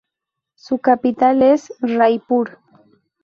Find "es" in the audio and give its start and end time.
1.43-1.71